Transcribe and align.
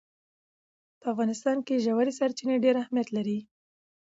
په 0.99 1.05
افغانستان 1.13 1.57
کې 1.65 1.83
ژورې 1.85 2.11
سرچینې 2.19 2.57
ډېر 2.63 2.75
اهمیت 2.83 3.09
لري. 3.17 3.39